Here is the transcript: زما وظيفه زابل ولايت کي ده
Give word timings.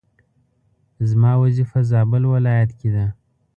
زما 1.09 1.31
وظيفه 1.43 1.79
زابل 1.91 2.23
ولايت 2.33 2.71
کي 2.81 2.89
ده 2.95 3.05